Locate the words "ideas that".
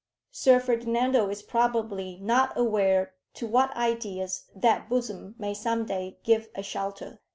3.77-4.89